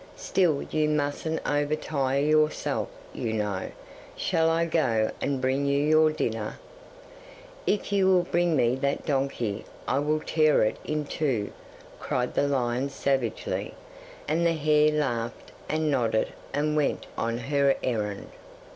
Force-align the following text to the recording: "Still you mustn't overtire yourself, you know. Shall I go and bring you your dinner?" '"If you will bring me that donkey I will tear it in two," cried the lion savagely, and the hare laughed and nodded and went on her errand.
"Still 0.17 0.63
you 0.63 0.89
mustn't 0.89 1.45
overtire 1.45 2.27
yourself, 2.27 2.89
you 3.13 3.33
know. 3.33 3.69
Shall 4.15 4.49
I 4.49 4.65
go 4.65 5.11
and 5.21 5.39
bring 5.39 5.67
you 5.67 5.77
your 5.79 6.11
dinner?" 6.11 6.57
'"If 7.67 7.91
you 7.93 8.07
will 8.07 8.23
bring 8.23 8.55
me 8.55 8.73
that 8.77 9.05
donkey 9.05 9.63
I 9.87 9.99
will 9.99 10.19
tear 10.19 10.63
it 10.63 10.77
in 10.83 11.05
two," 11.05 11.51
cried 11.99 12.33
the 12.33 12.47
lion 12.47 12.89
savagely, 12.89 13.75
and 14.27 14.43
the 14.43 14.53
hare 14.53 14.89
laughed 14.91 15.51
and 15.69 15.91
nodded 15.91 16.29
and 16.51 16.75
went 16.75 17.05
on 17.15 17.37
her 17.37 17.75
errand. 17.83 18.29